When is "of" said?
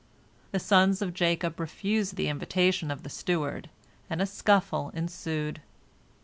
1.03-1.13, 2.89-3.03